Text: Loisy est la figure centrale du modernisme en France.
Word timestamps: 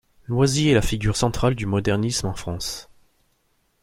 Loisy 0.25 0.67
est 0.69 0.73
la 0.73 0.81
figure 0.81 1.15
centrale 1.15 1.53
du 1.53 1.67
modernisme 1.67 2.25
en 2.25 2.33
France. 2.33 2.89